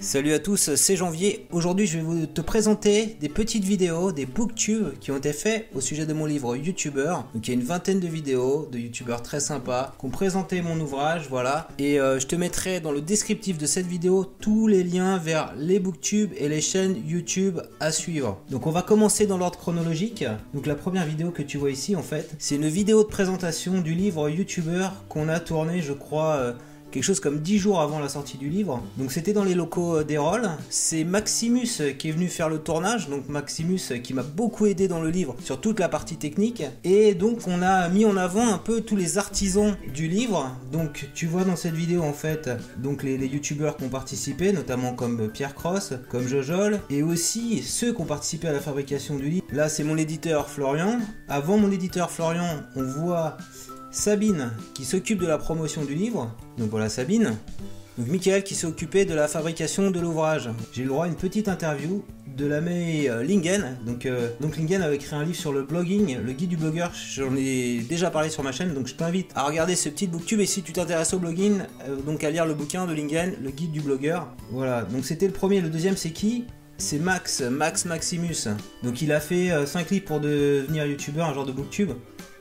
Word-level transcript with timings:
Salut 0.00 0.32
à 0.32 0.38
tous, 0.38 0.76
c'est 0.76 0.94
Janvier. 0.94 1.48
Aujourd'hui, 1.50 1.88
je 1.88 1.98
vais 1.98 2.28
te 2.28 2.40
présenter 2.40 3.16
des 3.20 3.28
petites 3.28 3.64
vidéos, 3.64 4.12
des 4.12 4.26
booktubes 4.26 4.96
qui 5.00 5.10
ont 5.10 5.16
été 5.16 5.32
faits 5.32 5.66
au 5.74 5.80
sujet 5.80 6.06
de 6.06 6.12
mon 6.12 6.24
livre 6.24 6.54
YouTuber. 6.54 7.16
Donc 7.34 7.48
il 7.48 7.48
y 7.48 7.50
a 7.50 7.54
une 7.54 7.66
vingtaine 7.66 7.98
de 7.98 8.06
vidéos 8.06 8.68
de 8.70 8.78
youtubeurs 8.78 9.22
très 9.22 9.40
sympas 9.40 9.96
qui 9.98 10.06
ont 10.06 10.10
présenté 10.10 10.62
mon 10.62 10.78
ouvrage, 10.78 11.26
voilà. 11.28 11.66
Et 11.80 11.98
euh, 11.98 12.20
je 12.20 12.28
te 12.28 12.36
mettrai 12.36 12.78
dans 12.78 12.92
le 12.92 13.00
descriptif 13.00 13.58
de 13.58 13.66
cette 13.66 13.88
vidéo 13.88 14.24
tous 14.24 14.68
les 14.68 14.84
liens 14.84 15.18
vers 15.18 15.52
les 15.58 15.80
booktubes 15.80 16.30
et 16.36 16.48
les 16.48 16.60
chaînes 16.60 16.94
YouTube 17.04 17.58
à 17.80 17.90
suivre. 17.90 18.40
Donc 18.50 18.68
on 18.68 18.70
va 18.70 18.82
commencer 18.82 19.26
dans 19.26 19.36
l'ordre 19.36 19.58
chronologique. 19.58 20.24
Donc 20.54 20.66
la 20.66 20.76
première 20.76 21.06
vidéo 21.06 21.32
que 21.32 21.42
tu 21.42 21.58
vois 21.58 21.72
ici, 21.72 21.96
en 21.96 22.04
fait, 22.04 22.36
c'est 22.38 22.54
une 22.54 22.68
vidéo 22.68 23.02
de 23.02 23.08
présentation 23.08 23.80
du 23.80 23.94
livre 23.94 24.30
YouTuber 24.30 24.90
qu'on 25.08 25.28
a 25.28 25.40
tourné, 25.40 25.82
je 25.82 25.92
crois. 25.92 26.36
Euh, 26.36 26.52
quelque 26.90 27.02
chose 27.02 27.20
comme 27.20 27.40
10 27.40 27.58
jours 27.58 27.80
avant 27.80 27.98
la 27.98 28.08
sortie 28.08 28.38
du 28.38 28.48
livre. 28.48 28.82
Donc 28.96 29.12
c'était 29.12 29.32
dans 29.32 29.44
les 29.44 29.54
locaux 29.54 29.98
euh, 29.98 30.04
d'Erol. 30.04 30.48
C'est 30.70 31.04
Maximus 31.04 31.68
qui 31.98 32.08
est 32.08 32.12
venu 32.12 32.28
faire 32.28 32.48
le 32.48 32.58
tournage, 32.58 33.08
donc 33.08 33.28
Maximus 33.28 33.80
qui 34.02 34.14
m'a 34.14 34.22
beaucoup 34.22 34.66
aidé 34.66 34.88
dans 34.88 35.00
le 35.00 35.10
livre 35.10 35.36
sur 35.42 35.60
toute 35.60 35.80
la 35.80 35.88
partie 35.88 36.16
technique. 36.16 36.62
Et 36.84 37.14
donc 37.14 37.40
on 37.46 37.62
a 37.62 37.88
mis 37.88 38.04
en 38.04 38.16
avant 38.16 38.52
un 38.52 38.58
peu 38.58 38.80
tous 38.80 38.96
les 38.96 39.18
artisans 39.18 39.76
du 39.92 40.08
livre. 40.08 40.56
Donc 40.72 41.08
tu 41.14 41.26
vois 41.26 41.44
dans 41.44 41.56
cette 41.56 41.74
vidéo 41.74 42.02
en 42.02 42.12
fait 42.12 42.50
donc 42.78 43.02
les, 43.02 43.16
youtubeurs 43.28 43.76
qui 43.76 43.84
ont 43.84 43.90
participé, 43.90 44.52
notamment 44.52 44.94
comme 44.94 45.28
Pierre 45.28 45.54
Cross, 45.54 45.94
comme 46.08 46.26
Jojol, 46.26 46.80
et 46.88 47.02
aussi 47.02 47.62
ceux 47.62 47.92
qui 47.92 48.00
ont 48.00 48.06
participé 48.06 48.48
à 48.48 48.52
la 48.52 48.60
fabrication 48.60 49.16
du 49.16 49.28
livre. 49.28 49.46
Là 49.52 49.68
c'est 49.68 49.84
mon 49.84 49.96
éditeur 49.96 50.48
Florian. 50.48 51.00
Avant 51.28 51.58
mon 51.58 51.70
éditeur 51.70 52.10
Florian, 52.10 52.62
on 52.76 52.82
voit 52.82 53.36
Sabine 53.90 54.52
qui 54.74 54.84
s'occupe 54.84 55.20
de 55.20 55.26
la 55.26 55.38
promotion 55.38 55.84
du 55.84 55.94
livre. 55.94 56.34
Donc 56.58 56.70
voilà 56.70 56.88
Sabine. 56.88 57.36
Donc 57.96 58.08
Michael 58.08 58.44
qui 58.44 58.54
s'est 58.54 58.66
occupé 58.66 59.04
de 59.04 59.14
la 59.14 59.28
fabrication 59.28 59.90
de 59.90 59.98
l'ouvrage. 59.98 60.50
J'ai 60.72 60.82
eu 60.82 60.84
le 60.84 60.90
droit 60.90 61.06
à 61.06 61.08
une 61.08 61.16
petite 61.16 61.48
interview 61.48 62.04
de 62.36 62.46
l'ami 62.46 63.08
euh, 63.08 63.24
Lingen. 63.24 63.76
Donc, 63.84 64.06
euh, 64.06 64.30
donc 64.40 64.56
Lingen 64.56 64.80
avait 64.82 64.96
écrit 64.96 65.16
un 65.16 65.24
livre 65.24 65.36
sur 65.36 65.52
le 65.52 65.62
blogging, 65.62 66.18
le 66.24 66.32
guide 66.32 66.50
du 66.50 66.56
blogueur. 66.56 66.92
J'en 66.94 67.34
ai 67.36 67.80
déjà 67.80 68.10
parlé 68.10 68.30
sur 68.30 68.44
ma 68.44 68.52
chaîne, 68.52 68.72
donc 68.72 68.86
je 68.86 68.94
t'invite 68.94 69.32
à 69.34 69.42
regarder 69.42 69.74
ce 69.74 69.88
petit 69.88 70.06
booktube. 70.06 70.40
Et 70.40 70.46
si 70.46 70.62
tu 70.62 70.72
t'intéresses 70.72 71.12
au 71.12 71.18
blogging, 71.18 71.62
euh, 71.88 71.96
donc 71.96 72.22
à 72.22 72.30
lire 72.30 72.46
le 72.46 72.54
bouquin 72.54 72.86
de 72.86 72.92
Lingen, 72.92 73.34
le 73.42 73.50
guide 73.50 73.72
du 73.72 73.80
blogueur. 73.80 74.28
Voilà, 74.52 74.82
donc 74.82 75.04
c'était 75.04 75.26
le 75.26 75.32
premier. 75.32 75.60
Le 75.60 75.68
deuxième 75.68 75.96
c'est 75.96 76.12
qui? 76.12 76.44
C'est 76.76 77.00
Max, 77.00 77.40
Max 77.40 77.86
Maximus. 77.86 78.46
Donc 78.84 79.02
il 79.02 79.10
a 79.10 79.18
fait 79.18 79.50
5 79.66 79.88
clips 79.88 80.04
pour 80.04 80.20
devenir 80.20 80.86
youtubeur, 80.86 81.26
un 81.26 81.34
genre 81.34 81.44
de 81.44 81.50
booktube. 81.50 81.90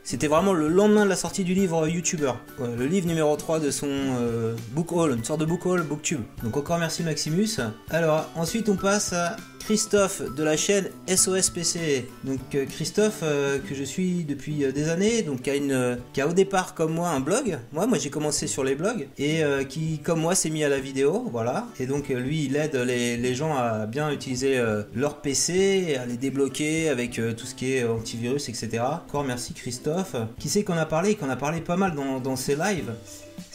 C'était 0.07 0.27
vraiment 0.27 0.53
le 0.53 0.69
lendemain 0.69 1.03
de 1.03 1.09
la 1.09 1.17
sortie 1.17 1.43
du 1.43 1.53
livre 1.53 1.85
YouTuber. 1.85 2.31
le 2.59 2.85
livre 2.85 3.07
numéro 3.07 3.35
3 3.35 3.59
de 3.59 3.71
son 3.71 3.89
euh, 3.89 4.55
book 4.71 4.93
haul, 4.93 5.11
une 5.11 5.25
sorte 5.25 5.41
de 5.41 5.45
book 5.45 5.65
haul, 5.65 5.83
booktube. 5.83 6.21
Donc 6.43 6.55
encore 6.55 6.77
merci 6.77 7.03
Maximus. 7.03 7.59
Alors 7.89 8.29
ensuite 8.37 8.69
on 8.69 8.77
passe 8.77 9.11
à 9.11 9.35
Christophe 9.67 10.21
de 10.33 10.43
la 10.45 10.55
chaîne 10.55 10.87
SOS 11.13 11.49
PC. 11.49 12.07
Donc 12.23 12.39
euh, 12.55 12.65
Christophe 12.65 13.19
euh, 13.21 13.59
que 13.59 13.75
je 13.75 13.83
suis 13.83 14.23
depuis 14.23 14.63
euh, 14.63 14.71
des 14.71 14.87
années, 14.87 15.23
donc 15.23 15.41
qui 15.41 15.49
a, 15.49 15.55
une, 15.57 15.97
qui 16.13 16.21
a 16.21 16.27
au 16.29 16.31
départ 16.31 16.73
comme 16.73 16.93
moi 16.93 17.09
un 17.09 17.19
blog. 17.19 17.59
Moi, 17.73 17.85
moi 17.85 17.97
j'ai 17.97 18.09
commencé 18.09 18.47
sur 18.47 18.63
les 18.63 18.75
blogs 18.75 19.09
et 19.17 19.43
qui 19.67 19.99
comme 19.99 20.21
moi 20.21 20.35
s'est 20.35 20.49
mis 20.51 20.63
à 20.63 20.69
la 20.69 20.79
vidéo, 20.79 21.27
voilà. 21.33 21.67
Et 21.81 21.85
donc 21.85 22.07
lui 22.07 22.45
il 22.45 22.55
aide 22.55 22.77
les, 22.77 23.35
gens 23.35 23.57
à 23.57 23.87
bien 23.87 24.09
utiliser 24.09 24.57
leur 24.95 25.17
PC, 25.17 25.97
à 26.01 26.05
les 26.05 26.15
débloquer 26.15 26.87
avec 26.87 27.19
tout 27.35 27.45
ce 27.45 27.53
qui 27.53 27.73
est 27.73 27.83
antivirus, 27.83 28.47
etc. 28.47 28.83
Encore 29.05 29.25
merci 29.25 29.53
Christophe. 29.53 30.15
Qui 30.39 30.47
sait 30.47 30.63
qu'on 30.63 30.77
a 30.77 30.85
parlé, 30.85 31.15
qu'on 31.15 31.29
a 31.29 31.35
parlé 31.35 31.59
pas 31.59 31.75
mal 31.75 31.93
dans, 31.93 32.21
dans 32.21 32.37
ses 32.37 32.55
lives. 32.55 32.93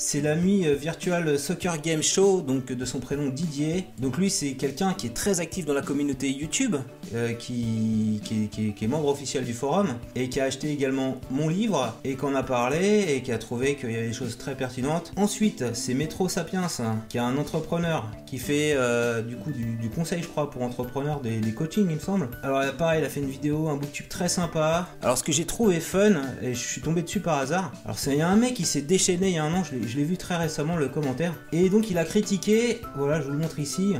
C'est 0.04 0.20
l'ami 0.20 0.66
euh, 0.66 0.74
Virtual 0.74 1.38
Soccer 1.38 1.80
Game 1.80 2.02
Show, 2.02 2.40
donc 2.40 2.72
de 2.72 2.84
son 2.84 2.98
prénom 2.98 3.28
Didier. 3.28 3.86
Donc 4.00 4.18
lui, 4.18 4.30
c'est 4.30 4.54
quelqu'un 4.54 4.94
qui 4.94 5.06
est 5.06 5.14
très 5.14 5.38
actif 5.38 5.64
dans 5.64 5.74
la 5.74 5.80
communauté 5.80 6.28
YouTube, 6.28 6.74
euh, 7.14 7.32
qui, 7.32 8.20
est 8.80 8.86
membre 8.86 9.08
officiel 9.08 9.44
du 9.44 9.52
forum, 9.52 9.88
et 10.14 10.28
qui 10.28 10.40
a 10.40 10.44
acheté 10.44 10.70
également 10.70 11.20
mon 11.30 11.48
livre, 11.48 11.94
et 12.04 12.14
qu'on 12.14 12.34
a 12.34 12.42
parlé, 12.42 13.06
et 13.08 13.22
qui 13.22 13.32
a 13.32 13.38
trouvé 13.38 13.76
qu'il 13.76 13.90
y 13.90 13.96
avait 13.96 14.08
des 14.08 14.12
choses 14.12 14.38
très 14.38 14.54
pertinentes. 14.54 15.12
Ensuite, 15.16 15.64
c'est 15.74 15.94
Metro 15.94 16.28
Sapiens, 16.28 16.66
qui 17.08 17.16
est 17.16 17.20
un 17.20 17.36
entrepreneur, 17.36 18.06
qui 18.26 18.38
fait 18.38 18.72
euh, 18.74 19.22
du 19.22 19.36
coup 19.36 19.50
du, 19.52 19.88
conseil, 19.90 20.22
je 20.22 20.28
crois, 20.28 20.50
pour 20.50 20.62
entrepreneurs, 20.62 21.20
des, 21.20 21.40
coachings, 21.52 21.86
il 21.88 21.96
me 21.96 22.00
semble. 22.00 22.28
Alors 22.42 22.62
pareil, 22.72 23.02
il 23.02 23.04
a 23.04 23.08
fait 23.08 23.20
une 23.20 23.30
vidéo, 23.30 23.68
un 23.68 23.76
booktube 23.76 24.08
très 24.08 24.28
sympa. 24.28 24.88
Alors 25.02 25.18
ce 25.18 25.22
que 25.22 25.32
j'ai 25.32 25.44
trouvé 25.44 25.80
fun, 25.80 26.12
et 26.40 26.54
je 26.54 26.58
suis 26.58 26.80
tombé 26.80 27.02
dessus 27.02 27.20
par 27.20 27.38
hasard, 27.38 27.72
alors 27.84 27.98
c'est 27.98 28.20
un 28.20 28.36
mec 28.36 28.54
qui 28.54 28.64
s'est 28.64 28.82
déchaîné 28.82 29.28
il 29.28 29.34
y 29.34 29.38
a 29.38 29.44
un 29.44 29.52
an, 29.52 29.62
je 29.64 29.96
l'ai 29.96 30.04
vu 30.04 30.16
très 30.16 30.36
récemment 30.36 30.76
le 30.76 30.88
commentaire. 30.88 31.34
Et 31.52 31.68
donc 31.68 31.90
il 31.90 31.98
a 31.98 32.04
critiqué, 32.04 32.80
voilà 32.96 33.20
je 33.20 33.26
vous 33.26 33.32
le 33.32 33.38
montre 33.38 33.58
ici, 33.58 33.94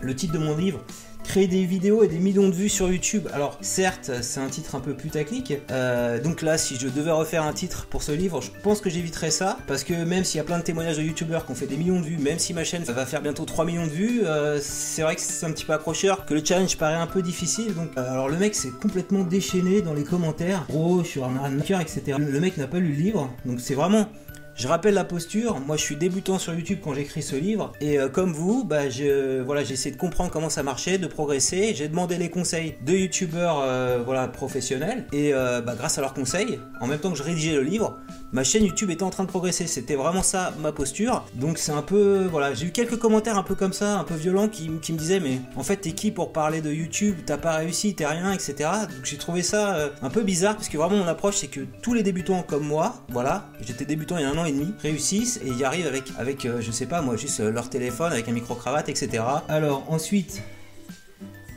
le 0.00 0.14
titre 0.14 0.32
de 0.32 0.38
mon 0.38 0.56
livre, 0.56 0.80
créer 1.28 1.46
des 1.46 1.66
vidéos 1.66 2.02
et 2.02 2.08
des 2.08 2.18
millions 2.18 2.48
de 2.48 2.54
vues 2.54 2.70
sur 2.70 2.90
YouTube. 2.90 3.28
Alors 3.34 3.58
certes, 3.60 4.10
c'est 4.22 4.40
un 4.40 4.48
titre 4.48 4.74
un 4.76 4.80
peu 4.80 4.94
putaclic. 4.94 5.52
Euh, 5.70 6.18
donc 6.22 6.40
là, 6.40 6.56
si 6.56 6.76
je 6.76 6.88
devais 6.88 7.10
refaire 7.10 7.42
un 7.42 7.52
titre 7.52 7.86
pour 7.90 8.02
ce 8.02 8.12
livre, 8.12 8.40
je 8.40 8.50
pense 8.62 8.80
que 8.80 8.88
j'éviterais 8.88 9.30
ça. 9.30 9.58
Parce 9.66 9.84
que 9.84 9.92
même 9.92 10.24
s'il 10.24 10.38
y 10.38 10.40
a 10.40 10.44
plein 10.44 10.56
de 10.58 10.62
témoignages 10.62 10.96
de 10.96 11.02
YouTubeurs 11.02 11.44
qui 11.44 11.52
ont 11.52 11.54
fait 11.54 11.66
des 11.66 11.76
millions 11.76 12.00
de 12.00 12.06
vues, 12.06 12.16
même 12.16 12.38
si 12.38 12.54
ma 12.54 12.64
chaîne 12.64 12.82
va 12.84 13.04
faire 13.04 13.20
bientôt 13.20 13.44
3 13.44 13.66
millions 13.66 13.84
de 13.84 13.90
vues, 13.90 14.22
euh, 14.24 14.58
c'est 14.62 15.02
vrai 15.02 15.16
que 15.16 15.20
c'est 15.20 15.44
un 15.44 15.52
petit 15.52 15.66
peu 15.66 15.74
accrocheur, 15.74 16.24
que 16.24 16.32
le 16.32 16.42
challenge 16.42 16.78
paraît 16.78 16.94
un 16.94 17.06
peu 17.06 17.20
difficile. 17.20 17.74
Donc, 17.74 17.90
euh, 17.98 18.10
alors 18.10 18.30
le 18.30 18.38
mec 18.38 18.54
s'est 18.54 18.72
complètement 18.80 19.22
déchaîné 19.22 19.82
dans 19.82 19.92
les 19.92 20.04
commentaires. 20.04 20.64
Gros, 20.70 21.04
sur 21.04 21.26
un 21.26 21.36
arnaqueur, 21.36 21.82
etc. 21.82 22.16
Le 22.18 22.40
mec 22.40 22.56
n'a 22.56 22.66
pas 22.66 22.78
lu 22.78 22.88
le 22.88 23.02
livre. 23.02 23.30
Donc 23.44 23.60
c'est 23.60 23.74
vraiment 23.74 24.08
je 24.58 24.66
rappelle 24.66 24.94
la 24.94 25.04
posture, 25.04 25.60
moi 25.60 25.76
je 25.76 25.82
suis 25.82 25.94
débutant 25.94 26.38
sur 26.38 26.52
YouTube 26.52 26.80
quand 26.82 26.92
j'écris 26.92 27.22
ce 27.22 27.36
livre, 27.36 27.72
et 27.80 27.98
euh, 27.98 28.08
comme 28.08 28.32
vous, 28.32 28.64
bah, 28.64 28.90
je, 28.90 29.40
voilà, 29.40 29.62
j'ai 29.62 29.74
essayé 29.74 29.94
de 29.94 30.00
comprendre 30.00 30.32
comment 30.32 30.50
ça 30.50 30.64
marchait, 30.64 30.98
de 30.98 31.06
progresser, 31.06 31.74
j'ai 31.76 31.86
demandé 31.86 32.18
les 32.18 32.28
conseils 32.28 32.74
de 32.84 32.92
YouTubeurs 32.92 33.60
euh, 33.62 34.02
voilà, 34.04 34.26
professionnels, 34.26 35.06
et 35.12 35.32
euh, 35.32 35.60
bah, 35.60 35.76
grâce 35.78 35.96
à 35.98 36.00
leurs 36.00 36.12
conseils, 36.12 36.58
en 36.80 36.88
même 36.88 36.98
temps 36.98 37.12
que 37.12 37.16
je 37.16 37.22
rédigeais 37.22 37.54
le 37.54 37.62
livre, 37.62 37.98
ma 38.32 38.42
chaîne 38.42 38.64
YouTube 38.64 38.90
était 38.90 39.04
en 39.04 39.10
train 39.10 39.22
de 39.22 39.28
progresser, 39.28 39.68
c'était 39.68 39.94
vraiment 39.94 40.24
ça 40.24 40.52
ma 40.58 40.72
posture, 40.72 41.24
donc 41.34 41.58
c'est 41.58 41.72
un 41.72 41.82
peu, 41.82 42.26
voilà, 42.28 42.52
j'ai 42.52 42.66
eu 42.66 42.72
quelques 42.72 42.98
commentaires 42.98 43.38
un 43.38 43.44
peu 43.44 43.54
comme 43.54 43.72
ça, 43.72 43.96
un 43.96 44.04
peu 44.04 44.14
violents, 44.14 44.48
qui, 44.48 44.68
me 44.70 44.98
disaient, 44.98 45.20
mais 45.20 45.38
en 45.54 45.62
fait 45.62 45.76
t'es 45.76 45.92
qui 45.92 46.10
pour 46.10 46.32
parler 46.32 46.62
de 46.62 46.72
YouTube, 46.72 47.14
t'as 47.24 47.38
pas 47.38 47.54
réussi, 47.54 47.94
t'es 47.94 48.06
rien, 48.06 48.32
etc. 48.32 48.54
Donc 48.82 49.04
j'ai 49.04 49.18
trouvé 49.18 49.42
ça 49.42 49.92
un 50.02 50.10
peu 50.10 50.22
bizarre, 50.22 50.56
parce 50.56 50.68
que 50.68 50.76
vraiment 50.76 50.96
mon 50.96 51.06
approche 51.06 51.36
c'est 51.36 51.46
que 51.46 51.60
tous 51.80 51.94
les 51.94 52.02
débutants 52.02 52.42
comme 52.42 52.66
moi, 52.66 52.96
voilà, 53.10 53.46
j'étais 53.60 53.84
débutant 53.84 54.18
il 54.18 54.22
y 54.22 54.24
a 54.24 54.30
un 54.30 54.36
an 54.36 54.47
réussissent 54.80 55.40
et 55.44 55.50
y 55.50 55.64
arrivent 55.64 55.86
avec, 55.86 56.04
avec 56.18 56.44
euh, 56.44 56.60
je 56.60 56.70
sais 56.70 56.86
pas 56.86 57.02
moi, 57.02 57.16
juste 57.16 57.40
euh, 57.40 57.50
leur 57.50 57.70
téléphone, 57.70 58.12
avec 58.12 58.28
un 58.28 58.32
micro-cravate, 58.32 58.88
etc. 58.88 59.22
Alors 59.48 59.84
ensuite, 59.88 60.42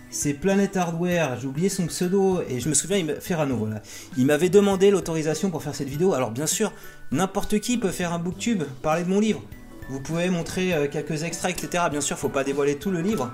c'est 0.09 0.34
Planet 0.34 0.75
Hardware, 0.75 1.40
j'ai 1.40 1.47
oublié 1.47 1.69
son 1.69 1.88
pseudo 1.88 2.41
et 2.50 2.59
je 2.59 2.69
me 2.69 2.74
souviens, 2.74 2.97
il 2.97 3.06
voilà. 3.52 3.81
Il 4.18 4.25
m'avait 4.25 4.50
demandé 4.50 4.91
l'autorisation 4.91 5.50
pour 5.50 5.63
faire 5.63 5.75
cette 5.75 5.90
vidéo. 5.90 6.13
Alors 6.13 6.31
bien 6.31 6.47
sûr, 6.47 6.72
n'importe 7.12 7.59
qui 7.59 7.78
peut 7.78 7.91
faire 7.91 8.13
un 8.13 8.19
booktube, 8.19 8.63
parler 8.81 9.03
de 9.03 9.09
mon 9.09 9.19
livre. 9.19 9.41
Vous 9.90 10.02
pouvez 10.02 10.29
montrer 10.29 10.73
euh, 10.73 10.88
quelques 10.88 11.23
extraits, 11.23 11.63
etc. 11.63 11.85
Bien 11.90 12.02
sûr, 12.02 12.18
faut 12.18 12.29
pas 12.29 12.44
dévoiler 12.44 12.75
tout 12.75 12.91
le 12.91 13.02
livre. 13.02 13.31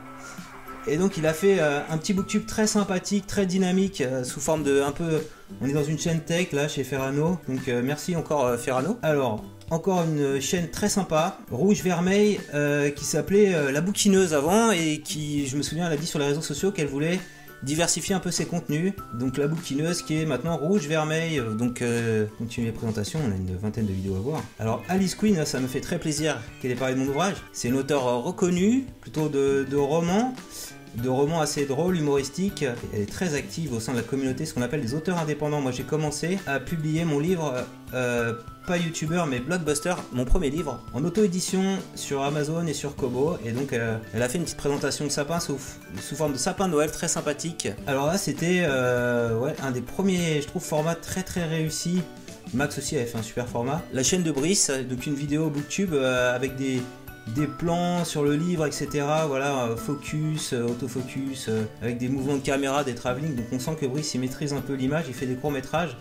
Et 0.87 0.97
donc 0.97 1.17
il 1.17 1.27
a 1.27 1.33
fait 1.33 1.59
un 1.59 1.97
petit 1.97 2.13
booktube 2.13 2.45
très 2.45 2.65
sympathique, 2.65 3.27
très 3.27 3.45
dynamique, 3.45 4.01
sous 4.23 4.39
forme 4.39 4.63
de 4.63 4.81
un 4.81 4.93
peu... 4.93 5.21
On 5.61 5.67
est 5.67 5.73
dans 5.73 5.83
une 5.83 5.99
chaîne 5.99 6.21
tech 6.21 6.51
là 6.51 6.67
chez 6.67 6.83
Ferrano, 6.83 7.37
donc 7.47 7.67
merci 7.67 8.15
encore 8.15 8.55
Ferrano. 8.57 8.97
Alors, 9.01 9.43
encore 9.69 10.03
une 10.03 10.39
chaîne 10.39 10.69
très 10.69 10.87
sympa, 10.87 11.39
rouge 11.51 11.83
vermeil, 11.83 12.39
euh, 12.53 12.89
qui 12.89 13.03
s'appelait 13.03 13.53
euh, 13.53 13.71
La 13.71 13.81
Bouquineuse 13.81 14.33
avant 14.33 14.71
et 14.71 15.01
qui, 15.03 15.45
je 15.45 15.57
me 15.57 15.61
souviens, 15.61 15.87
elle 15.87 15.93
a 15.93 15.97
dit 15.97 16.07
sur 16.07 16.19
les 16.19 16.25
réseaux 16.25 16.41
sociaux 16.41 16.71
qu'elle 16.71 16.87
voulait 16.87 17.19
diversifier 17.63 18.15
un 18.15 18.19
peu 18.19 18.31
ses 18.31 18.45
contenus. 18.45 18.93
Donc 19.15 19.37
La 19.37 19.47
Bouquineuse 19.47 20.03
qui 20.03 20.21
est 20.21 20.25
maintenant 20.25 20.55
rouge 20.55 20.87
vermeil. 20.87 21.39
Euh, 21.39 21.53
donc 21.53 21.83
continuez 22.37 22.67
les 22.67 22.73
présentations, 22.73 23.19
on 23.27 23.31
a 23.31 23.35
une 23.35 23.57
vingtaine 23.57 23.85
de 23.85 23.91
vidéos 23.91 24.15
à 24.15 24.19
voir. 24.19 24.43
Alors 24.57 24.83
Alice 24.87 25.15
Queen, 25.15 25.43
ça 25.45 25.59
me 25.59 25.67
fait 25.67 25.81
très 25.81 25.99
plaisir 25.99 26.39
qu'elle 26.61 26.71
ait 26.71 26.75
parlé 26.75 26.95
de 26.95 26.99
mon 26.99 27.07
ouvrage. 27.07 27.35
C'est 27.51 27.67
une 27.67 27.77
auteure 27.77 28.23
reconnue, 28.23 28.85
plutôt 29.01 29.27
de 29.27 29.75
romans 29.75 30.33
de 31.01 31.09
romans 31.09 31.41
assez 31.41 31.65
drôles, 31.65 31.97
humoristiques. 31.97 32.65
Elle 32.93 33.01
est 33.01 33.11
très 33.11 33.35
active 33.35 33.73
au 33.73 33.79
sein 33.79 33.91
de 33.91 33.97
la 33.97 34.03
communauté, 34.03 34.45
ce 34.45 34.53
qu'on 34.53 34.61
appelle 34.61 34.81
des 34.81 34.93
auteurs 34.93 35.17
indépendants. 35.17 35.61
Moi, 35.61 35.71
j'ai 35.71 35.83
commencé 35.83 36.39
à 36.47 36.59
publier 36.59 37.05
mon 37.05 37.19
livre, 37.19 37.65
euh, 37.93 38.33
pas 38.65 38.77
YouTuber, 38.77 39.23
mais 39.29 39.39
Blockbuster, 39.39 39.95
mon 40.11 40.25
premier 40.25 40.49
livre, 40.49 40.81
en 40.93 41.03
auto-édition 41.03 41.77
sur 41.95 42.23
Amazon 42.23 42.65
et 42.67 42.73
sur 42.73 42.95
Kobo. 42.95 43.37
Et 43.45 43.51
donc, 43.51 43.73
euh, 43.73 43.97
elle 44.13 44.23
a 44.23 44.29
fait 44.29 44.37
une 44.37 44.43
petite 44.43 44.57
présentation 44.57 45.05
de 45.05 45.09
sapin 45.09 45.39
sous, 45.39 45.57
forme 46.15 46.33
de 46.33 46.37
sapin 46.37 46.67
Noël 46.67 46.91
très 46.91 47.07
sympathique. 47.07 47.69
Alors 47.85 48.07
là, 48.07 48.17
c'était 48.17 48.63
euh, 48.67 49.53
un 49.61 49.71
des 49.71 49.81
premiers, 49.81 50.41
je 50.41 50.47
trouve, 50.47 50.63
formats 50.63 50.95
très 50.95 51.23
très 51.23 51.45
réussis. 51.45 52.01
Max 52.53 52.77
aussi 52.77 52.95
avait 52.95 53.05
fait 53.05 53.17
un 53.17 53.23
super 53.23 53.47
format. 53.47 53.81
La 53.91 54.03
chaîne 54.03 54.23
de 54.23 54.31
Brice, 54.31 54.71
donc 54.89 55.05
une 55.05 55.15
vidéo 55.15 55.49
booktube 55.49 55.93
avec 55.93 56.55
des, 56.55 56.81
des 57.35 57.47
plans 57.47 58.05
sur 58.05 58.23
le 58.23 58.35
livre, 58.35 58.65
etc. 58.65 59.05
Voilà, 59.27 59.65
euh, 59.65 59.75
focus, 59.75 60.53
euh, 60.53 60.65
autofocus, 60.65 61.47
euh, 61.49 61.63
avec 61.81 61.97
des 61.97 62.09
mouvements 62.09 62.37
de 62.37 62.41
caméra, 62.41 62.83
des 62.83 62.95
travelling. 62.95 63.35
Donc 63.35 63.45
on 63.51 63.59
sent 63.59 63.77
que 63.79 63.85
Brice 63.85 64.13
il 64.13 64.21
maîtrise 64.21 64.53
un 64.53 64.61
peu 64.61 64.73
l'image, 64.73 65.05
il 65.07 65.13
fait 65.13 65.25
des 65.25 65.35
courts 65.35 65.51
métrages. 65.51 65.97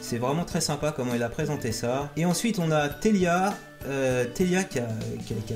C'est 0.00 0.18
vraiment 0.18 0.44
très 0.44 0.60
sympa 0.60 0.92
comment 0.96 1.14
il 1.14 1.22
a 1.22 1.28
présenté 1.28 1.72
ça. 1.72 2.10
Et 2.16 2.24
ensuite 2.24 2.58
on 2.58 2.70
a 2.70 2.88
Telia, 2.88 3.54
euh, 3.86 4.24
Telia 4.34 4.64
qui 4.64 4.78
a, 4.78 4.88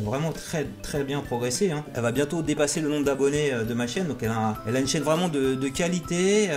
vraiment 0.03 0.33
très 0.33 1.03
bien 1.03 1.21
progressé. 1.23 1.71
hein. 1.71 1.85
Elle 1.95 2.03
va 2.03 2.13
bientôt 2.13 2.43
dépasser 2.43 2.81
le 2.81 2.89
nombre 2.89 3.05
d'abonnés 3.05 3.53
de 3.67 3.75
ma 3.75 3.87
chaîne, 3.87 4.07
donc 4.07 4.23
elle 4.23 4.31
a, 4.31 4.79
une 4.79 4.87
chaîne 4.87 5.03
vraiment 5.03 5.29
de, 5.29 5.69
qualité. 5.69 6.51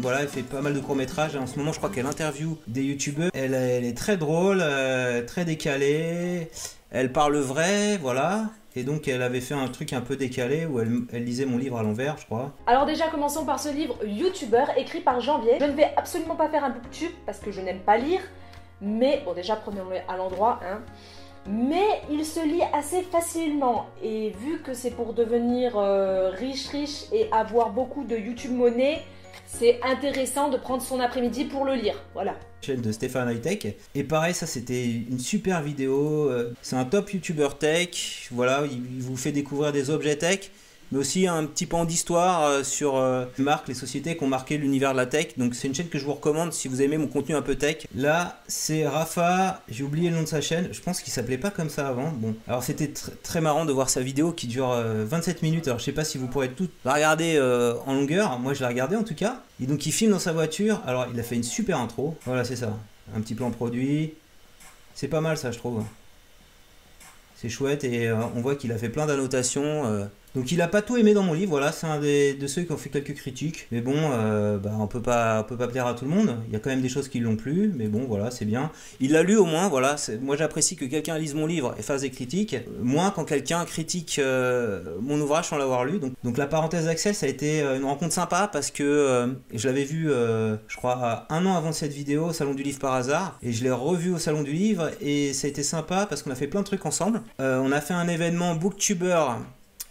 voilà, 0.00 0.20
elle 0.20 0.28
fait 0.28 0.42
pas 0.42 0.60
mal 0.60 0.74
de 0.74 0.80
courts 0.80 0.96
métrages. 0.96 1.34
En 1.34 1.46
ce 1.46 1.56
moment, 1.58 1.72
je 1.72 1.78
crois 1.78 1.90
qu'elle 1.90 2.06
interview 2.06 2.58
des 2.68 2.82
youtubeurs. 2.82 3.30
Elle, 3.32 3.54
est 3.54 3.96
très 3.96 4.18
drôle, 4.18 4.62
très 5.26 5.44
décalée. 5.44 6.50
Elle 6.94 7.10
parle 7.10 7.38
vrai, 7.38 7.96
voilà. 7.96 8.50
Et 8.76 8.84
donc 8.84 9.08
elle 9.08 9.22
avait 9.22 9.40
fait 9.40 9.54
un 9.54 9.68
truc 9.68 9.94
un 9.94 10.02
peu 10.02 10.14
décalé 10.14 10.66
où 10.66 10.78
elle, 10.78 11.24
lisait 11.24 11.46
mon 11.46 11.56
livre 11.56 11.78
à 11.78 11.82
l'envers, 11.82 12.18
je 12.18 12.26
crois. 12.26 12.52
Alors 12.66 12.84
déjà, 12.84 13.08
commençons 13.08 13.46
par 13.46 13.58
ce 13.58 13.70
livre 13.70 13.96
YouTuber 14.04 14.64
écrit 14.76 15.00
par 15.00 15.20
Janvier. 15.20 15.56
Je 15.58 15.64
ne 15.64 15.72
vais 15.72 15.90
absolument 15.96 16.36
pas 16.36 16.50
faire 16.50 16.64
un 16.64 16.70
booktube 16.70 17.12
parce 17.24 17.38
que 17.38 17.50
je 17.50 17.62
n'aime 17.62 17.80
pas 17.80 17.96
lire, 17.96 18.20
mais 18.82 19.22
bon 19.24 19.32
déjà 19.32 19.56
prenons-le 19.56 19.96
à 20.06 20.18
l'endroit, 20.18 20.60
hein. 20.66 20.80
Mais 21.48 22.02
il 22.10 22.24
se 22.24 22.40
lit 22.40 22.62
assez 22.72 23.02
facilement 23.02 23.86
et 24.02 24.30
vu 24.30 24.60
que 24.60 24.74
c'est 24.74 24.92
pour 24.92 25.12
devenir 25.14 25.76
euh, 25.76 26.30
riche 26.30 26.68
riche 26.68 27.06
et 27.10 27.26
avoir 27.32 27.70
beaucoup 27.70 28.04
de 28.04 28.16
YouTube 28.16 28.52
monnaie, 28.52 29.00
c'est 29.58 29.80
intéressant 29.82 30.48
de 30.48 30.56
prendre 30.56 30.82
son 30.82 30.98
après-midi 31.00 31.44
pour 31.44 31.64
le 31.64 31.74
lire. 31.74 31.94
Voilà. 32.14 32.34
chaîne 32.62 32.80
de 32.80 32.90
Stéphane 32.92 33.28
Hightech. 33.28 33.76
Et 33.94 34.04
pareil, 34.04 34.34
ça 34.34 34.46
c'était 34.46 34.84
une 34.84 35.18
super 35.18 35.62
vidéo. 35.62 36.28
euh, 36.30 36.52
C'est 36.62 36.76
un 36.76 36.84
top 36.84 37.12
YouTuber 37.12 37.48
tech. 37.58 38.28
Voilà, 38.32 38.64
il 38.64 38.82
il 38.96 39.02
vous 39.02 39.16
fait 39.16 39.32
découvrir 39.32 39.72
des 39.72 39.90
objets 39.90 40.16
tech, 40.16 40.50
mais 40.92 40.98
aussi 40.98 41.26
un 41.26 41.44
petit 41.46 41.66
pan 41.66 41.84
d'histoire 41.84 42.44
euh, 42.44 42.62
sur 42.62 42.96
euh, 42.96 43.24
les 43.38 43.42
marques, 43.44 43.66
les 43.66 43.74
sociétés 43.74 44.16
qui 44.16 44.22
ont 44.22 44.28
marqué 44.28 44.58
l'univers 44.58 44.92
de 44.92 44.98
la 44.98 45.06
tech. 45.06 45.28
Donc 45.38 45.54
c'est 45.56 45.66
une 45.66 45.74
chaîne 45.74 45.88
que 45.88 45.98
je 45.98 46.04
vous 46.04 46.12
recommande 46.14 46.52
si 46.52 46.68
vous 46.68 46.80
aimez 46.82 46.98
mon 46.98 47.08
contenu 47.08 47.34
un 47.34 47.42
peu 47.42 47.56
tech. 47.56 47.86
Là, 47.96 48.40
c'est 48.46 48.86
Rafa. 48.86 49.62
J'ai 49.68 49.82
oublié 49.82 50.10
le 50.10 50.16
nom 50.16 50.22
de 50.22 50.28
sa 50.28 50.40
chaîne. 50.40 50.68
Je 50.70 50.80
pense 50.80 51.00
qu'il 51.00 51.12
s'appelait 51.12 51.38
pas 51.38 51.50
comme 51.50 51.70
ça 51.70 51.88
avant. 51.88 52.10
Bon, 52.12 52.34
alors 52.46 52.62
c'était 52.62 52.86
tr- 52.86 53.10
très 53.24 53.40
marrant 53.40 53.64
de 53.64 53.72
voir 53.72 53.90
sa 53.90 54.00
vidéo 54.02 54.32
qui 54.32 54.46
dure 54.46 54.70
euh, 54.70 55.04
27 55.06 55.42
minutes. 55.42 55.66
Alors 55.66 55.78
je 55.80 55.84
sais 55.84 55.92
pas 55.92 56.04
si 56.04 56.18
vous 56.18 56.28
pourrez 56.28 56.50
toutes 56.50 56.70
la 56.84 56.92
regarder 56.94 57.36
euh, 57.36 57.74
en 57.86 57.94
longueur. 57.94 58.38
Moi 58.38 58.52
je 58.54 58.60
l'ai 58.60 58.66
regardée 58.66 58.96
en 58.96 59.02
tout 59.04 59.14
cas. 59.16 59.40
Et 59.60 59.66
donc 59.66 59.86
il 59.86 59.92
filme 59.92 60.12
dans 60.12 60.18
sa 60.18 60.32
voiture. 60.32 60.80
Alors 60.86 61.06
il 61.12 61.18
a 61.18 61.22
fait 61.22 61.34
une 61.36 61.42
super 61.42 61.78
intro. 61.78 62.16
Voilà, 62.26 62.44
c'est 62.44 62.56
ça. 62.56 62.76
Un 63.16 63.20
petit 63.22 63.34
plan 63.34 63.50
produit. 63.50 64.12
C'est 64.94 65.08
pas 65.08 65.22
mal 65.22 65.38
ça, 65.38 65.50
je 65.52 65.58
trouve. 65.58 65.82
C'est 67.36 67.48
chouette 67.48 67.82
et 67.82 68.08
euh, 68.08 68.16
on 68.36 68.40
voit 68.40 68.54
qu'il 68.56 68.70
a 68.72 68.76
fait 68.78 68.88
plein 68.90 69.06
d'annotations. 69.06 69.86
euh. 69.86 70.04
Donc 70.34 70.52
il 70.52 70.60
a 70.60 70.68
pas 70.68 70.82
tout 70.82 70.96
aimé 70.96 71.14
dans 71.14 71.22
mon 71.22 71.34
livre, 71.34 71.50
voilà, 71.50 71.72
c'est 71.72 71.86
un 71.86 72.00
des, 72.00 72.34
de 72.34 72.46
ceux 72.46 72.62
qui 72.62 72.72
ont 72.72 72.76
fait 72.76 72.88
quelques 72.88 73.14
critiques. 73.14 73.66
Mais 73.70 73.80
bon, 73.80 73.94
euh, 73.96 74.58
bah, 74.58 74.72
on 74.78 74.86
peut 74.86 75.02
pas, 75.02 75.40
on 75.40 75.44
peut 75.44 75.56
pas 75.56 75.68
plaire 75.68 75.86
à 75.86 75.94
tout 75.94 76.04
le 76.04 76.10
monde. 76.10 76.36
Il 76.48 76.52
y 76.52 76.56
a 76.56 76.58
quand 76.58 76.70
même 76.70 76.80
des 76.80 76.88
choses 76.88 77.08
qui 77.08 77.20
l'ont 77.20 77.36
plu, 77.36 77.72
mais 77.76 77.88
bon, 77.88 78.04
voilà, 78.06 78.30
c'est 78.30 78.44
bien. 78.44 78.70
Il 79.00 79.12
l'a 79.12 79.22
lu 79.22 79.36
au 79.36 79.44
moins, 79.44 79.68
voilà. 79.68 79.96
Moi 80.20 80.36
j'apprécie 80.36 80.76
que 80.76 80.84
quelqu'un 80.84 81.18
lise 81.18 81.34
mon 81.34 81.46
livre 81.46 81.74
et 81.78 81.82
fasse 81.82 82.02
des 82.02 82.10
critiques. 82.10 82.56
Moins 82.80 83.10
quand 83.10 83.24
quelqu'un 83.24 83.64
critique 83.64 84.18
euh, 84.18 84.82
mon 85.00 85.20
ouvrage 85.20 85.48
sans 85.48 85.56
l'avoir 85.56 85.84
lu. 85.84 85.98
Donc, 85.98 86.12
donc 86.24 86.38
la 86.38 86.46
parenthèse 86.46 86.86
d'Axel, 86.86 87.14
ça 87.14 87.26
a 87.26 87.28
été 87.28 87.62
euh, 87.62 87.76
une 87.76 87.84
rencontre 87.84 88.12
sympa 88.12 88.48
parce 88.52 88.70
que 88.70 88.82
euh, 88.82 89.26
je 89.52 89.68
l'avais 89.68 89.84
vu, 89.84 90.10
euh, 90.10 90.56
je 90.68 90.76
crois, 90.76 91.26
un 91.28 91.46
an 91.46 91.56
avant 91.56 91.72
cette 91.72 91.92
vidéo 91.92 92.26
au 92.26 92.32
Salon 92.32 92.54
du 92.54 92.62
Livre 92.62 92.78
par 92.78 92.94
hasard. 92.94 93.38
Et 93.42 93.52
je 93.52 93.62
l'ai 93.64 93.70
revu 93.70 94.12
au 94.14 94.18
Salon 94.18 94.42
du 94.42 94.52
Livre 94.52 94.90
et 95.00 95.32
ça 95.32 95.46
a 95.46 95.50
été 95.50 95.62
sympa 95.62 96.06
parce 96.06 96.22
qu'on 96.22 96.30
a 96.30 96.34
fait 96.34 96.46
plein 96.46 96.60
de 96.60 96.66
trucs 96.66 96.86
ensemble. 96.86 97.22
Euh, 97.40 97.60
on 97.62 97.72
a 97.72 97.80
fait 97.80 97.94
un 97.94 98.08
événement 98.08 98.54
Booktuber 98.54 99.26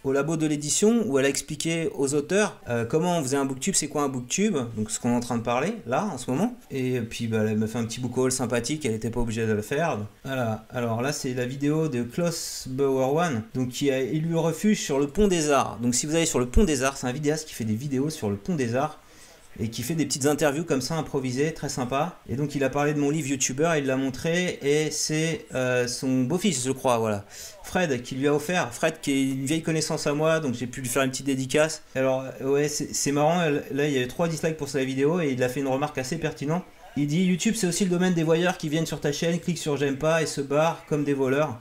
au 0.04 0.12
labo 0.12 0.36
de 0.36 0.46
l'édition 0.46 1.04
où 1.06 1.18
elle 1.18 1.26
a 1.26 1.28
expliqué 1.28 1.90
aux 1.94 2.14
auteurs 2.14 2.60
euh, 2.68 2.84
comment 2.84 3.18
on 3.18 3.22
faisait 3.22 3.36
un 3.36 3.44
booktube, 3.44 3.74
c'est 3.74 3.88
quoi 3.88 4.02
un 4.02 4.08
booktube, 4.08 4.56
donc 4.76 4.90
ce 4.90 4.98
qu'on 4.98 5.10
est 5.10 5.16
en 5.16 5.20
train 5.20 5.38
de 5.38 5.42
parler 5.42 5.74
là 5.86 6.08
en 6.12 6.18
ce 6.18 6.30
moment. 6.30 6.56
Et 6.70 7.00
puis 7.00 7.26
bah, 7.26 7.44
elle 7.48 7.58
m'a 7.58 7.66
fait 7.66 7.78
un 7.78 7.84
petit 7.84 8.00
book 8.00 8.16
haul 8.18 8.32
sympathique, 8.32 8.84
elle 8.84 8.92
n'était 8.92 9.10
pas 9.10 9.20
obligée 9.20 9.46
de 9.46 9.52
le 9.52 9.62
faire. 9.62 9.98
Voilà, 10.24 10.66
alors 10.70 11.02
là 11.02 11.12
c'est 11.12 11.34
la 11.34 11.46
vidéo 11.46 11.88
de 11.88 12.02
Klaus 12.02 12.66
Bauer 12.68 13.14
One, 13.14 13.42
donc 13.54 13.68
qui 13.70 13.90
a 13.90 14.00
élu 14.00 14.36
refuge 14.36 14.80
sur 14.80 14.98
le 14.98 15.06
pont 15.06 15.28
des 15.28 15.50
arts. 15.50 15.78
Donc 15.80 15.94
si 15.94 16.06
vous 16.06 16.14
allez 16.14 16.26
sur 16.26 16.40
le 16.40 16.46
pont 16.46 16.64
des 16.64 16.82
arts, 16.82 16.96
c'est 16.96 17.06
un 17.06 17.12
vidéaste 17.12 17.48
qui 17.48 17.54
fait 17.54 17.64
des 17.64 17.74
vidéos 17.74 18.10
sur 18.10 18.30
le 18.30 18.36
pont 18.36 18.54
des 18.54 18.74
arts 18.74 18.98
et 19.60 19.68
qui 19.68 19.82
fait 19.82 19.94
des 19.94 20.06
petites 20.06 20.26
interviews 20.26 20.64
comme 20.64 20.80
ça 20.80 20.96
improvisées, 20.96 21.52
très 21.52 21.68
sympa. 21.68 22.18
Et 22.28 22.36
donc 22.36 22.54
il 22.54 22.64
a 22.64 22.70
parlé 22.70 22.94
de 22.94 22.98
mon 22.98 23.10
livre 23.10 23.28
YouTuber, 23.28 23.74
il 23.78 23.86
l'a 23.86 23.96
montré, 23.96 24.58
et 24.62 24.90
c'est 24.90 25.46
euh, 25.54 25.86
son 25.86 26.22
beau-fils, 26.22 26.64
je 26.64 26.72
crois, 26.72 26.98
voilà. 26.98 27.24
Fred 27.62 28.02
qui 28.02 28.14
lui 28.14 28.28
a 28.28 28.34
offert, 28.34 28.72
Fred 28.72 29.00
qui 29.00 29.12
est 29.12 29.22
une 29.32 29.44
vieille 29.44 29.62
connaissance 29.62 30.06
à 30.06 30.14
moi, 30.14 30.40
donc 30.40 30.54
j'ai 30.54 30.66
pu 30.66 30.80
lui 30.80 30.88
faire 30.88 31.02
une 31.02 31.10
petite 31.10 31.26
dédicace. 31.26 31.82
Alors 31.94 32.24
ouais, 32.40 32.68
c'est 32.68 33.12
marrant, 33.12 33.40
là 33.70 33.86
il 33.86 33.92
y 33.92 33.96
avait 33.96 34.08
trois 34.08 34.28
dislikes 34.28 34.56
pour 34.56 34.68
sa 34.68 34.84
vidéo, 34.84 35.20
et 35.20 35.32
il 35.32 35.42
a 35.42 35.48
fait 35.48 35.60
une 35.60 35.68
remarque 35.68 35.98
assez 35.98 36.18
pertinente. 36.18 36.64
Il 36.96 37.06
dit 37.06 37.24
YouTube 37.24 37.54
c'est 37.56 37.66
aussi 37.66 37.84
le 37.84 37.90
domaine 37.90 38.14
des 38.14 38.22
voyeurs 38.22 38.58
qui 38.58 38.68
viennent 38.68 38.86
sur 38.86 39.00
ta 39.00 39.12
chaîne, 39.12 39.38
cliquent 39.40 39.58
sur 39.58 39.76
j'aime 39.76 39.96
pas 39.96 40.22
et 40.22 40.26
se 40.26 40.40
barrent 40.40 40.84
comme 40.88 41.04
des 41.04 41.14
voleurs. 41.14 41.58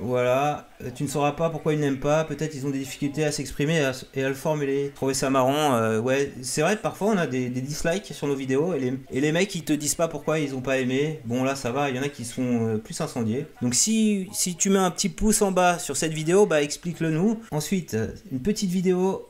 Voilà, 0.00 0.68
Euh, 0.84 0.90
tu 0.94 1.04
ne 1.04 1.08
sauras 1.08 1.32
pas 1.32 1.50
pourquoi 1.50 1.72
ils 1.72 1.80
n'aiment 1.80 2.00
pas, 2.00 2.24
peut-être 2.24 2.54
ils 2.54 2.66
ont 2.66 2.70
des 2.70 2.78
difficultés 2.78 3.24
à 3.24 3.32
s'exprimer 3.32 3.90
et 4.14 4.22
à, 4.24 4.28
le 4.28 4.34
formuler. 4.34 4.92
Trouver 4.94 5.14
ça 5.14 5.30
marrant, 5.30 5.74
euh, 5.74 6.00
ouais, 6.00 6.32
c'est 6.42 6.62
vrai, 6.62 6.76
parfois 6.76 7.08
on 7.08 7.18
a 7.18 7.26
des, 7.26 7.48
dislikes 7.48 8.12
sur 8.12 8.26
nos 8.26 8.34
vidéos 8.34 8.74
et 8.74 8.80
les, 8.80 9.20
les 9.20 9.32
mecs 9.32 9.54
ils 9.54 9.64
te 9.64 9.72
disent 9.72 9.94
pas 9.94 10.08
pourquoi 10.08 10.38
ils 10.38 10.54
ont 10.54 10.60
pas 10.60 10.78
aimé. 10.78 11.20
Bon 11.24 11.44
là 11.44 11.54
ça 11.54 11.70
va, 11.70 11.90
il 11.90 11.96
y 11.96 11.98
en 11.98 12.02
a 12.02 12.08
qui 12.08 12.24
sont 12.24 12.68
euh, 12.68 12.76
plus 12.76 13.00
incendiés. 13.00 13.46
Donc 13.62 13.74
si, 13.74 14.28
tu 14.58 14.70
mets 14.70 14.78
un 14.78 14.90
petit 14.90 15.08
pouce 15.08 15.42
en 15.42 15.52
bas 15.52 15.78
sur 15.78 15.96
cette 15.96 16.12
vidéo, 16.12 16.46
bah 16.46 16.62
explique-le 16.62 17.10
nous. 17.10 17.40
Ensuite, 17.50 17.96
une 18.32 18.40
petite 18.40 18.70
vidéo 18.70 19.28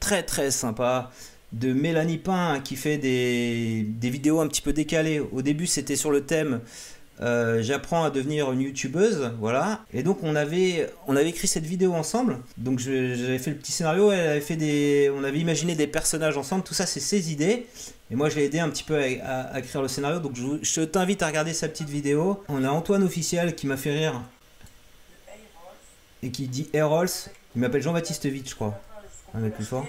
très 0.00 0.22
très 0.22 0.50
sympa 0.50 1.10
de 1.52 1.72
Mélanie 1.72 2.18
Pain 2.18 2.60
qui 2.62 2.76
fait 2.76 2.98
des 2.98 4.10
vidéos 4.10 4.40
un 4.40 4.48
petit 4.48 4.62
peu 4.62 4.72
décalées. 4.72 5.20
Au 5.20 5.42
début 5.42 5.66
c'était 5.66 5.96
sur 5.96 6.10
le 6.10 6.22
thème 6.22 6.60
euh, 7.20 7.62
j'apprends 7.62 8.04
à 8.04 8.10
devenir 8.10 8.50
une 8.52 8.60
youtubeuse, 8.60 9.32
voilà. 9.38 9.80
Et 9.92 10.02
donc 10.02 10.18
on 10.22 10.34
avait, 10.34 10.90
on 11.06 11.14
avait 11.16 11.28
écrit 11.28 11.46
cette 11.46 11.64
vidéo 11.64 11.94
ensemble. 11.94 12.38
Donc 12.56 12.78
j'avais 12.80 13.38
fait 13.38 13.50
le 13.50 13.56
petit 13.56 13.72
scénario, 13.72 14.10
elle 14.10 14.28
avait 14.28 14.40
fait 14.40 14.56
des, 14.56 15.10
on 15.14 15.22
avait 15.24 15.38
imaginé 15.38 15.74
des 15.74 15.86
personnages 15.86 16.36
ensemble. 16.36 16.64
Tout 16.64 16.74
ça 16.74 16.86
c'est 16.86 17.00
ses 17.00 17.30
idées. 17.30 17.66
Et 18.10 18.16
moi 18.16 18.28
je 18.28 18.36
l'ai 18.36 18.44
aidé 18.44 18.58
un 18.58 18.68
petit 18.68 18.82
peu 18.84 18.96
à, 18.98 19.04
à- 19.24 19.40
à 19.54 19.58
écrire 19.60 19.80
le 19.82 19.88
scénario. 19.88 20.18
Donc 20.18 20.34
je, 20.62 20.80
t'invite 20.82 21.22
à 21.22 21.26
regarder 21.28 21.54
sa 21.54 21.68
petite 21.68 21.88
vidéo. 21.88 22.42
On 22.48 22.64
a 22.64 22.68
Antoine 22.70 23.02
officiel 23.04 23.54
qui 23.54 23.66
m'a 23.66 23.76
fait 23.76 23.92
rire 23.92 24.20
et 26.22 26.30
qui 26.30 26.48
dit 26.48 26.68
Erols. 26.72 27.08
Il 27.54 27.60
m'appelle 27.60 27.82
Jean-Baptiste 27.82 28.26
Vite, 28.26 28.48
je 28.50 28.54
crois. 28.56 28.80
Un 29.34 29.38
mec 29.40 29.54
plus 29.54 29.64
fort. 29.64 29.86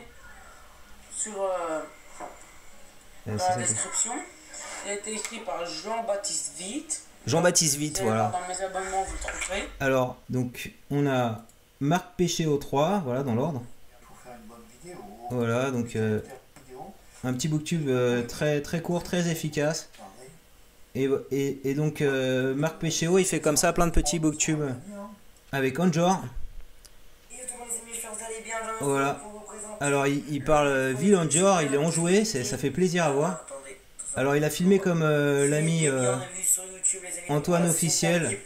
Sur 1.15 1.33
euh, 1.41 1.79
Euh, 3.27 3.35
dans 3.37 3.49
la 3.49 3.55
description, 3.57 4.11
il 4.85 4.91
a 4.91 4.93
été 4.95 5.13
écrit 5.13 5.39
par 5.39 5.65
Jean-Baptiste 5.65 6.53
Vite. 6.59 7.01
Jean-Baptiste 7.27 7.77
Vite, 7.77 8.01
voilà. 8.03 8.29
voir 8.29 8.41
Dans 8.41 8.47
mes 8.47 8.61
abonnements, 8.63 9.03
vous 9.03 9.13
le 9.13 9.19
trouverez. 9.19 9.69
Alors, 9.79 10.17
donc, 10.29 10.71
on 10.91 11.07
a 11.07 11.43
Marc 11.79 12.05
Péchéo 12.17 12.57
3, 12.57 13.01
voilà, 13.05 13.23
dans 13.23 13.35
l'ordre. 13.35 13.61
pour 14.07 14.17
faire 14.17 14.33
une 14.41 14.47
bonne 14.47 14.57
vidéo. 14.83 14.99
Voilà, 15.31 15.71
donc 15.71 15.95
euh, 15.95 16.19
un 17.23 17.33
petit 17.33 17.47
booktube 17.47 17.87
euh, 17.89 18.23
très, 18.27 18.61
très 18.61 18.81
court, 18.81 19.03
très 19.03 19.27
efficace. 19.29 19.89
Et, 20.93 21.09
et, 21.31 21.59
et 21.69 21.73
donc, 21.73 22.01
euh, 22.01 22.53
Marc 22.55 22.77
Péchéo, 22.77 23.17
il 23.17 23.25
fait 23.25 23.41
comme 23.41 23.57
ça 23.57 23.73
plein 23.73 23.87
de 23.87 23.91
petits 23.91 24.19
booktubes 24.19 24.63
avec 25.51 25.79
Anjor. 25.79 26.21
Et 27.31 27.35
tout 27.35 27.53
le 27.53 27.59
monde, 27.59 27.67
les 27.69 27.75
amis, 27.81 27.91
j'espère 27.91 28.11
que 28.11 28.17
vous 28.17 28.23
allez 28.25 28.43
bien. 28.43 28.55
Je 28.79 28.85
Voilà. 28.85 29.19
Alors, 29.81 30.07
il, 30.07 30.23
il 30.31 30.41
parle 30.43 30.67
euh, 30.67 30.93
ville 30.93 31.17
Anjor, 31.17 31.61
il 31.63 31.73
est 31.73 31.77
enjoué, 31.77 32.23
c'est- 32.23 32.45
ça 32.45 32.57
fait 32.57 32.69
plaisir 32.71 33.03
à 33.03 33.11
voir. 33.11 33.45
Alors, 34.15 34.37
il 34.37 34.43
a 34.45 34.49
filmé 34.49 34.79
comme 34.79 35.01
euh, 35.03 35.49
l'ami. 35.49 35.87
Antoine 37.29 37.67
officiel. 37.67 38.37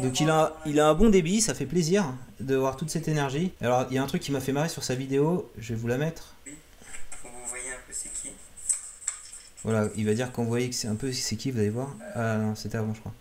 Donc 0.00 0.20
il 0.20 0.28
a, 0.28 0.56
il 0.66 0.80
a 0.80 0.88
un 0.88 0.94
bon 0.94 1.08
débit, 1.08 1.40
ça 1.40 1.54
fait 1.54 1.66
plaisir 1.66 2.04
de 2.40 2.54
voir 2.56 2.76
toute 2.76 2.90
cette 2.90 3.08
énergie. 3.08 3.52
Alors 3.60 3.86
il 3.90 3.94
y 3.94 3.98
a 3.98 4.02
un 4.02 4.06
truc 4.06 4.22
qui 4.22 4.32
m'a 4.32 4.40
fait 4.40 4.52
marrer 4.52 4.68
sur 4.68 4.84
sa 4.84 4.94
vidéo, 4.94 5.50
je 5.58 5.70
vais 5.74 5.80
vous 5.80 5.88
la 5.88 5.96
mettre. 5.96 6.34
Pour 7.22 7.30
vous 7.30 7.46
voyez 7.46 7.70
un 7.70 7.80
peu 7.86 7.92
c'est 7.92 8.12
qui. 8.12 8.30
Voilà, 9.64 9.88
il 9.96 10.06
va 10.06 10.14
dire 10.14 10.30
qu'on 10.30 10.44
voyait 10.44 10.68
que 10.68 10.74
c'est 10.74 10.88
un 10.88 10.94
peu 10.94 11.10
c'est 11.12 11.36
qui, 11.36 11.50
vous 11.50 11.58
allez 11.58 11.70
voir. 11.70 11.94
Ah 12.14 12.36
non, 12.36 12.54
c'était 12.54 12.76
avant 12.76 12.92
je 12.94 13.00
crois. 13.00 13.14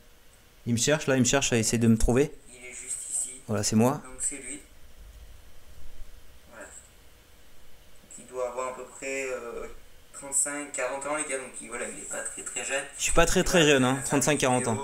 Il 0.65 0.73
me 0.73 0.77
cherche, 0.77 1.07
là 1.07 1.15
il 1.15 1.21
me 1.21 1.25
cherche 1.25 1.53
à 1.53 1.57
essayer 1.57 1.77
de 1.77 1.87
me 1.87 1.97
trouver. 1.97 2.31
Il 2.49 2.55
est 2.55 2.73
juste 2.73 2.97
ici. 3.09 3.29
Voilà, 3.47 3.63
c'est 3.63 3.77
moi. 3.77 4.01
Donc 4.03 4.19
c'est 4.19 4.35
lui. 4.35 4.59
Voilà. 6.51 6.65
Donc, 6.65 8.19
il 8.19 8.25
doit 8.27 8.49
avoir 8.49 8.73
à 8.73 8.75
peu 8.75 8.83
près 8.83 9.25
euh, 9.27 9.67
35, 10.19 10.71
40 10.71 11.05
ans 11.05 11.15
les 11.15 11.29
gars, 11.31 11.37
donc 11.37 11.51
il, 11.61 11.67
voilà, 11.67 11.85
il 11.87 11.99
est 11.99 12.09
pas 12.09 12.23
très 12.23 12.41
très 12.41 12.65
jeune. 12.65 12.83
Je 12.97 13.03
suis 13.03 13.11
pas 13.11 13.25
très 13.27 13.43
très 13.43 13.63
jeune, 13.63 13.83
hein, 13.83 13.99
35-40 14.05 14.47
ans. 14.47 14.73
Vidéo, 14.73 14.77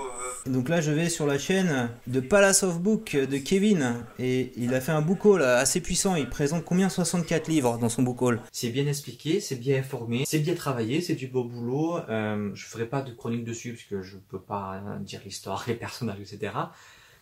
euh, 0.46 0.50
Donc 0.52 0.70
là 0.70 0.80
je 0.80 0.92
vais 0.92 1.10
sur 1.10 1.26
la 1.26 1.40
chaîne 1.40 1.90
de 2.06 2.20
Palace 2.20 2.62
of 2.62 2.80
Book 2.80 3.16
de 3.16 3.38
Kevin 3.40 3.96
et 4.20 4.52
il 4.58 4.76
a 4.76 4.82
fait 4.82 4.92
un 4.92 5.02
book 5.02 5.26
haul 5.26 5.42
assez 5.42 5.82
puissant. 5.82 6.16
Il 6.16 6.30
présente 6.30 6.64
combien 6.64 6.88
64 6.88 7.48
livres 7.48 7.80
dans 7.80 7.90
son 7.90 8.04
book 8.04 8.22
haul? 8.22 8.42
C'est 8.52 8.70
bien 8.70 8.86
expliqué, 8.86 9.40
c'est 9.40 9.56
bien 9.56 9.80
informé, 9.80 10.24
c'est 10.28 10.40
bien 10.40 10.54
travaillé, 10.54 11.02
c'est 11.02 11.16
du 11.16 11.28
beau 11.28 11.44
boulot. 11.44 11.98
Euh, 12.10 12.52
je 12.54 12.66
ferai 12.68 12.86
pas 12.86 13.02
de 13.02 13.12
chronique 13.12 13.44
dessus 13.44 13.74
parce 13.74 13.86
que 13.86 14.04
je 14.04 14.18
peux 14.18 14.42
pas 14.42 14.84
dire 15.00 15.22
l'histoire, 15.26 15.64
les 15.68 15.76
personnages, 15.76 16.20
etc. 16.20 16.54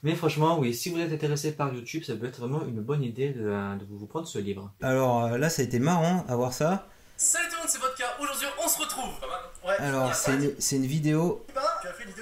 Mais 0.03 0.15
franchement, 0.15 0.59
oui, 0.59 0.73
si 0.73 0.89
vous 0.89 0.99
êtes 0.99 1.13
intéressé 1.13 1.53
par 1.53 1.73
YouTube, 1.73 2.03
ça 2.03 2.15
peut 2.15 2.25
être 2.25 2.39
vraiment 2.39 2.65
une 2.65 2.81
bonne 2.81 3.03
idée 3.03 3.29
de, 3.29 3.43
de 3.77 3.85
vous 3.89 4.07
prendre 4.07 4.27
ce 4.27 4.39
livre. 4.39 4.73
Alors 4.81 5.25
euh, 5.25 5.37
là 5.37 5.49
ça 5.49 5.61
a 5.61 5.65
été 5.65 5.79
marrant 5.79 6.25
à 6.27 6.35
voir 6.35 6.51
ça. 6.51 6.87
Salut 7.17 7.49
tout 7.49 7.55
le 7.57 7.59
monde, 7.59 7.69
c'est 7.69 7.77
Vodka. 7.77 8.05
Aujourd'hui, 8.19 8.47
on 8.65 8.67
se 8.67 8.79
retrouve. 8.79 9.19
Pas 9.19 9.27
mal. 9.27 9.39
Ouais. 9.60 9.60
Alors 9.79 10.13
c'est 10.15 10.75
une, 10.75 10.85
vidéo 10.85 11.45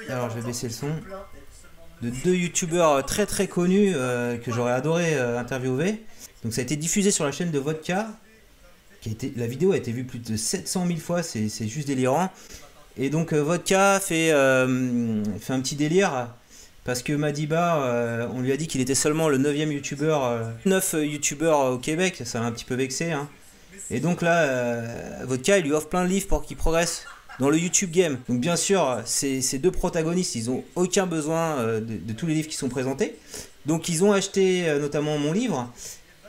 Alors 0.09 0.29
je 0.29 0.35
vais 0.39 0.45
baisser 0.45 0.67
le 0.67 0.73
son. 0.73 0.89
De 2.01 2.09
deux 2.23 2.33
youtubeurs 2.35 3.05
très 3.05 3.25
très 3.25 3.47
connus 3.47 3.93
euh, 3.93 4.37
que 4.37 4.51
j'aurais 4.51 4.71
adoré 4.71 5.17
euh, 5.17 5.37
interviewer. 5.37 6.01
Donc 6.43 6.53
ça 6.53 6.61
a 6.61 6.63
été 6.63 6.77
diffusé 6.77 7.11
sur 7.11 7.25
la 7.25 7.31
chaîne 7.31 7.51
de 7.51 7.59
Vodka. 7.59 8.07
Qui 9.01 9.09
a 9.09 9.11
été, 9.11 9.33
la 9.35 9.47
vidéo 9.47 9.71
a 9.71 9.77
été 9.77 9.91
vue 9.91 10.03
plus 10.05 10.19
de 10.19 10.35
700 10.37 10.87
000 10.87 10.99
fois, 10.99 11.23
c'est 11.23 11.49
c'est 11.49 11.67
juste 11.67 11.87
délirant. 11.87 12.31
Et 12.97 13.09
donc 13.09 13.33
euh, 13.33 13.41
Vodka 13.41 13.99
fait, 13.99 14.31
euh, 14.31 15.23
fait 15.39 15.53
un 15.53 15.61
petit 15.61 15.75
délire 15.75 16.29
parce 16.89 17.03
que 17.03 17.13
Madiba, 17.13 17.83
euh, 17.83 18.27
on 18.33 18.41
lui 18.41 18.51
a 18.51 18.57
dit 18.57 18.67
qu'il 18.67 18.81
était 18.81 18.95
seulement 18.95 19.29
le 19.29 19.37
9ème 19.37 19.71
youtubeur, 19.71 20.25
euh, 20.25 20.43
9 20.65 20.95
youtubeurs 21.03 21.73
au 21.73 21.77
Québec, 21.77 22.21
ça 22.25 22.39
l'a 22.39 22.47
un 22.47 22.51
petit 22.51 22.65
peu 22.65 22.75
vexé. 22.75 23.11
hein. 23.11 23.27
Et 23.91 23.99
donc 23.99 24.21
là, 24.21 24.41
euh, 24.41 25.23
Vodka, 25.23 25.59
il 25.59 25.65
lui 25.65 25.73
offre 25.73 25.87
plein 25.89 26.03
de 26.03 26.09
livres 26.09 26.27
pour 26.27 26.43
qu'il 26.43 26.57
progresse 26.57 27.05
dans 27.39 27.49
le 27.49 27.57
YouTube 27.57 27.91
game. 27.91 28.19
Donc 28.27 28.39
bien 28.39 28.55
sûr, 28.55 29.01
ces, 29.05 29.41
ces 29.41 29.59
deux 29.59 29.71
protagonistes, 29.71 30.35
ils 30.35 30.49
ont 30.49 30.63
aucun 30.75 31.07
besoin 31.07 31.57
euh, 31.59 31.79
de, 31.79 31.95
de 31.97 32.13
tous 32.13 32.27
les 32.27 32.33
livres 32.33 32.49
qui 32.49 32.57
sont 32.57 32.69
présentés. 32.69 33.17
Donc 33.65 33.89
ils 33.89 34.03
ont 34.03 34.11
acheté 34.11 34.69
euh, 34.69 34.79
notamment 34.79 35.17
mon 35.17 35.31
livre. 35.31 35.71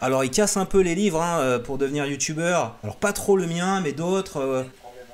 Alors 0.00 0.24
ils 0.24 0.30
cassent 0.30 0.56
un 0.56 0.64
peu 0.66 0.80
les 0.80 0.94
livres 0.94 1.20
hein, 1.20 1.40
euh, 1.40 1.58
pour 1.58 1.76
devenir 1.76 2.06
youtubeur. 2.06 2.76
Alors 2.82 2.96
pas 2.96 3.12
trop 3.12 3.36
le 3.36 3.46
mien, 3.46 3.80
mais 3.80 3.92
d'autres. 3.92 4.38
euh, 4.38 4.62
hein, 4.62 4.66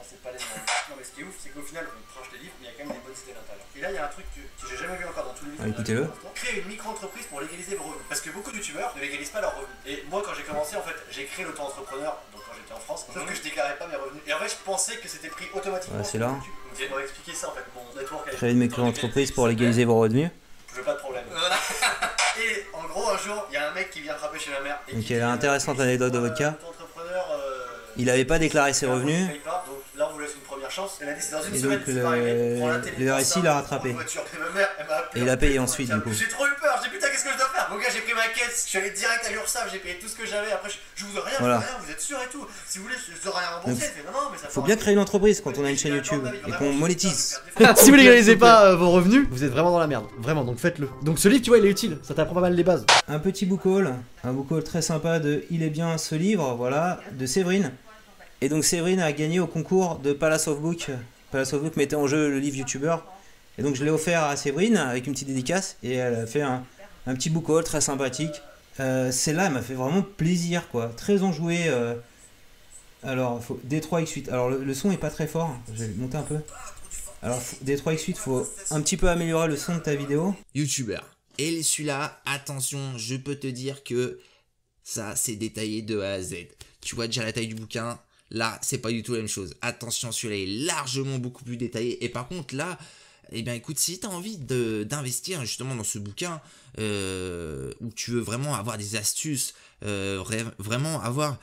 c'est 0.05 0.17
ce 1.05 1.15
qui 1.15 1.23
est 1.23 1.25
ouf, 1.25 1.35
qu'au 1.55 1.63
final, 1.63 1.87
on 1.89 2.13
tranche 2.15 2.31
les 2.35 2.41
livres, 2.45 2.55
mais 2.61 2.69
il 2.69 2.71
y 2.71 2.75
a 2.75 2.85
quand 2.85 2.89
même 2.93 2.97
des 3.01 3.03
bonnes 3.09 3.17
idées 3.25 3.33
à 3.33 3.41
l'intérieur. 3.41 3.67
Et 3.77 3.81
là, 3.81 3.89
il 3.91 3.95
y 3.95 3.99
a 3.99 4.05
un 4.05 4.13
truc 4.13 4.27
que, 4.37 4.41
que 4.41 4.71
j'ai 4.71 4.77
jamais 4.77 4.99
vu 4.99 5.05
encore 5.09 5.25
dans 5.25 5.33
tous 5.33 5.47
les 5.47 5.53
livres. 5.53 5.65
Ah, 5.65 5.69
écoutez-le. 5.73 6.07
Créer 6.35 6.61
une 6.61 6.69
micro-entreprise 6.69 7.16
pour 7.29 7.41
légaliser 7.41 7.77
vos 7.77 7.85
revenus. 7.85 8.05
Parce 8.09 8.21
que 8.21 8.31
beaucoup 8.31 8.51
de 8.51 8.57
youtubeurs 8.57 8.93
ne 8.97 9.01
légalisent 9.01 9.31
pas 9.31 9.41
leurs 9.41 9.55
revenus. 9.57 9.77
Et 9.87 10.05
moi, 10.11 10.23
quand 10.25 10.33
j'ai 10.35 10.43
commencé, 10.43 10.77
en 10.77 10.83
fait, 10.83 10.95
j'ai 11.11 11.25
créé 11.25 11.45
l'auto-entrepreneur, 11.45 12.17
donc 12.33 12.43
quand 12.47 12.53
j'étais 12.57 12.73
en 12.75 12.81
France, 12.81 13.07
sauf 13.13 13.25
que 13.27 13.35
je 13.35 13.43
déclarais 13.43 13.77
pas 13.77 13.87
mes 13.87 13.97
revenus. 13.97 14.23
Et 14.27 14.33
en 14.33 14.39
fait, 14.39 14.49
je 14.49 14.57
pensais 14.65 14.97
que 14.97 15.09
c'était 15.09 15.29
pris 15.29 15.47
automatiquement. 15.55 15.99
Ouais, 15.99 16.05
c'est 16.05 16.19
là. 16.19 16.29
Donc, 16.29 16.43
j'ai 16.79 16.85
expliqué 17.03 17.33
ça, 17.35 17.49
en 17.49 17.53
fait. 17.53 17.65
Mon 17.75 18.01
network 18.01 18.31
créer 18.31 18.51
une 18.53 18.59
micro-entreprise 18.59 19.33
pour 19.33 19.49
légaliser 19.49 19.85
vos 19.85 19.99
revenus. 19.99 20.31
Je 20.71 20.77
veux 20.77 20.83
pas 20.85 20.95
de 20.95 20.99
problème. 20.99 21.25
Et 22.39 22.67
en 22.75 22.85
gros, 22.85 23.09
un 23.09 23.17
jour, 23.17 23.47
il 23.51 23.55
y 23.55 23.57
a 23.57 23.71
un 23.71 23.73
mec 23.73 23.91
qui 23.91 24.01
vient 24.03 24.15
frapper 24.15 24.39
chez 24.39 24.51
ma 24.51 24.61
mère. 24.61 24.79
Et 24.89 24.97
dit, 24.97 25.15
l'intéressante 25.15 25.79
euh, 25.81 25.85
anecdote 25.85 26.13
de 26.13 26.19
euh, 26.19 26.23
l'auto-entrepreneur, 26.29 27.27
euh, 27.33 27.67
Il 27.97 28.05
n'avait 28.07 28.27
pas 28.27 28.39
déclaré 28.39 28.75
ses 28.75 28.85
revenus. 28.85 29.25
on 29.25 29.29
paye 29.29 29.39
pas, 29.39 29.65
donc 29.67 29.79
là, 29.97 30.09
on 30.11 30.13
vous 30.13 30.19
laisse 30.19 30.35
une 30.35 30.43
première 30.43 30.71
chance. 30.71 30.99
Elle 31.01 31.09
a 31.09 31.13
dit, 31.15 31.23
c'est 31.23 31.33
dans 31.33 31.43
une 31.43 31.55
Et 31.55 31.59
semaine, 31.59 31.79
donc, 31.79 31.87
le- 32.99 33.15
RSI 33.15 33.41
l'a 33.41 33.55
rattrapé. 33.55 33.89
Et 33.91 33.93
ma 33.95 34.01
mère, 34.51 34.69
elle 34.79 34.87
m'a 34.87 34.97
appelé 34.97 35.21
Et 35.21 35.25
il 35.25 35.31
a 35.31 35.37
payé 35.39 35.59
ensuite, 35.59 35.91
du 35.91 36.01
coup. 36.03 36.13
J'ai 36.13 36.29
trop 36.29 36.47
eu 36.47 36.55
peur, 36.61 36.76
qu'est-ce 37.17 37.25
que 37.25 37.33
je 37.33 37.39
dois 37.39 37.49
faire 37.49 37.69
Donc 37.71 37.83
là, 37.83 37.89
j'ai 37.93 38.01
pris 38.01 38.13
ma 38.13 38.29
caisse, 38.29 38.65
je 38.65 38.69
suis 38.69 38.79
allé 38.79 38.91
direct 38.91 39.25
à 39.27 39.33
l'URSSAF, 39.33 39.73
j'ai 39.73 39.79
payé 39.79 39.97
tout 39.99 40.07
ce 40.09 40.15
que 40.15 40.27
j'avais. 40.27 40.53
Après, 40.53 40.69
je, 40.69 40.77
je 40.95 41.05
vous 41.07 41.13
dois 41.15 41.25
rien, 41.25 41.37
Voilà. 41.41 41.59
vous 41.59 41.87
vous 41.87 41.91
êtes 41.91 42.01
sûr 42.01 42.19
et 42.21 42.29
tout. 42.31 42.47
Si 42.69 42.79
vous 42.79 42.85
voulez, 42.85 42.97
je, 42.97 43.17
je 43.17 43.25
dois 43.25 43.39
rien 43.39 43.49
rembourser. 43.57 43.73
Donc, 43.73 43.83
Elle 43.83 44.03
fait, 44.03 44.07
non, 44.07 44.13
non, 44.13 44.29
mais 44.31 44.39
ça 44.39 44.49
Faut 44.49 44.61
bien 44.61 44.77
créer 44.77 44.93
une 44.93 45.01
entreprise 45.01 45.41
quand 45.41 45.57
on 45.59 45.65
a 45.65 45.71
une 45.71 45.79
chaîne 45.79 45.95
YouTube 45.95 46.27
et 46.47 46.53
qu'on 46.53 46.73
monétise. 46.73 47.41
si 47.77 47.91
vous 47.91 47.97
légalisez 47.97 48.37
pas 48.37 48.67
euh, 48.67 48.77
vos 48.77 48.91
revenus, 48.91 49.27
vous 49.31 49.45
êtes 49.45 49.51
vraiment 49.51 49.71
dans 49.71 49.79
la 49.79 49.87
merde. 49.87 50.07
Vraiment, 50.19 50.45
donc 50.45 50.59
faites-le. 50.59 50.91
Donc 51.03 51.19
ce 51.19 51.29
livre, 51.29 51.43
tu 51.43 51.51
vois, 51.51 51.59
il 51.59 51.65
est 51.65 51.71
utile. 51.71 51.99
Ça 52.03 52.13
t'apprend 52.13 52.35
pas 52.35 52.43
mal 52.43 52.55
les 52.55 52.65
bases. 52.65 52.85
Un 53.09 53.19
petit 53.19 53.47
book 53.47 53.65
haul, 53.65 53.95
un 54.23 54.33
book 54.33 54.51
haul 54.51 54.63
très 54.63 54.83
sympa 54.83 55.19
de 55.19 55.45
Il 55.51 55.63
est 55.63 55.71
bien 55.71 55.97
ce 55.97 56.15
livre, 56.15 56.55
voilà, 56.55 57.01
de 57.13 57.25
Séverine. 57.25 57.73
Et 58.43 58.51
donc 58.51 58.65
Séverine 58.65 59.01
a 59.01 59.13
gagné 59.13 59.41
au 59.41 59.47
concours 59.47 59.99
de 60.01 60.13
Palace 60.13 60.49
of 60.49 60.61
Book. 60.61 60.91
Palace 61.31 61.55
of 61.55 61.63
Book 61.63 61.77
mettait 61.77 61.97
en 61.97 62.07
jeu 62.07 62.29
le 62.29 62.39
livre 62.39 62.59
YouTuber. 62.59 62.97
Et 63.59 63.63
donc 63.63 63.75
je 63.75 63.83
l'ai 63.85 63.91
offert 63.91 64.25
à 64.25 64.37
Séverine 64.37 64.77
avec 64.77 65.07
une 65.07 65.15
petite 65.15 65.29
dédicace 65.29 65.79
et 65.83 65.95
elle 65.95 66.15
a 66.15 66.27
fait 66.27 66.43
un, 66.43 66.63
un 67.07 67.15
petit 67.15 67.31
book 67.31 67.49
haul 67.49 67.65
très 67.65 67.81
sympathique. 67.81 68.41
Euh, 68.81 69.11
Celle-là 69.11 69.47
elle 69.47 69.53
m'a 69.53 69.63
fait 69.63 69.75
vraiment 69.75 70.03
plaisir 70.03 70.69
quoi, 70.69 70.89
très 70.89 71.23
enjoué. 71.23 71.65
euh. 71.69 71.95
Alors 73.03 73.43
faut 73.43 73.61
D3X8. 73.69 74.29
Alors 74.31 74.51
le, 74.51 74.75
son 74.75 74.91
est 74.91 74.97
pas 74.99 75.11
très 75.11 75.27
fort, 75.27 75.57
je 75.73 75.85
vais 75.85 75.95
monter 75.95 76.17
un 76.17 76.23
peu. 76.23 76.39
Alors 77.23 77.41
faut- 77.41 77.57
D3X8 77.65 78.17
faut 78.17 78.47
un 78.71 78.81
petit 78.81 78.97
peu 78.97 79.09
améliorer 79.09 79.49
le 79.49 79.57
son 79.57 79.75
de 79.77 79.81
ta 79.81 79.95
vidéo. 79.95 80.35
youtubeur. 80.55 81.05
Et 81.39 81.63
celui-là, 81.63 82.21
attention, 82.25 82.97
je 82.97 83.17
peux 83.17 83.37
te 83.37 83.47
dire 83.47 83.85
que 83.85 84.19
ça, 84.83 85.15
c'est 85.17 85.37
détaillé 85.37 85.83
de 85.83 86.01
A 86.01 86.13
à 86.13 86.23
Z. 86.23 86.35
Tu 86.81 86.95
vois 86.95 87.07
déjà 87.07 87.23
la 87.25 87.33
taille 87.33 87.49
du 87.49 87.55
bouquin. 87.55 87.99
Là, 88.31 88.59
c'est 88.63 88.79
pas 88.79 88.91
du 88.91 89.03
tout 89.03 89.13
la 89.13 89.19
même 89.19 89.29
chose. 89.29 89.55
Attention, 89.63 90.11
celui-là 90.13 90.37
est 90.43 90.65
largement 90.67 91.19
beaucoup 91.19 91.45
plus 91.45 91.57
détaillé. 91.57 92.03
Et 92.05 92.09
par 92.09 92.27
contre, 92.29 92.55
là, 92.57 92.79
eh 93.33 93.43
bien, 93.43 93.55
écoute, 93.55 93.79
si 93.79 93.99
tu 93.99 94.07
as 94.07 94.11
envie 94.11 94.39
d'investir 94.39 95.41
justement 95.43 95.75
dans 95.75 95.85
ce 95.85 95.99
bouquin, 95.99 96.41
euh, 96.79 97.73
où 97.81 97.91
tu 97.91 98.13
veux 98.13 98.21
vraiment 98.21 98.55
avoir 98.55 98.79
des 98.79 98.97
astuces, 98.97 99.55
euh, 99.85 100.23
vraiment 100.59 101.01
avoir 101.01 101.39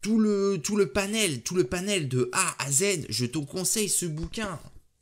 tout 0.00 0.18
le, 0.18 0.58
tout 0.62 0.76
le 0.76 0.88
panel, 0.88 1.42
tout 1.42 1.54
le 1.54 1.64
panel 1.64 2.08
de 2.08 2.30
A 2.32 2.64
à 2.64 2.70
Z, 2.70 3.06
je 3.08 3.26
te 3.26 3.38
conseille 3.38 3.88
ce 3.88 4.06
bouquin. 4.06 4.58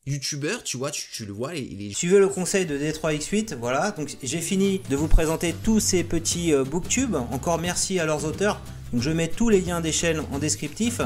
YouTubeur, 0.07 0.63
tu 0.63 0.77
vois, 0.77 0.93
tu, 0.93 1.27
le 1.27 1.33
vois, 1.33 1.57
il 1.57 1.83
est 1.83 1.93
Suivez 1.93 2.21
le 2.21 2.29
conseil 2.29 2.65
de 2.65 2.79
D3X8, 2.79 3.57
voilà. 3.57 3.91
Donc 3.91 4.17
j'ai 4.23 4.41
fini 4.41 4.81
de 4.89 4.95
vous 4.95 5.09
présenter 5.09 5.53
tous 5.65 5.81
ces 5.81 6.05
petits 6.05 6.53
euh, 6.53 6.63
booktubes. 6.63 7.17
Encore 7.17 7.59
merci 7.59 7.99
à 7.99 8.07
leurs 8.07 8.25
auteurs. 8.25 8.61
Donc 8.93 9.03
je 9.03 9.11
mets 9.11 9.27
tous 9.27 9.49
les 9.49 9.61
liens 9.61 9.81
des 9.81 9.91
chaînes 9.91 10.23
en 10.31 10.39
descriptif. 10.39 11.01